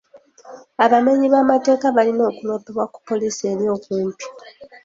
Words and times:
Abamenyi 0.85 1.27
b'amateeka 1.33 1.87
balina 1.97 2.23
okuloopebwa 2.31 2.85
ku 2.93 2.99
poliisi 3.07 3.41
eri 3.51 3.65
okumpi. 3.75 4.25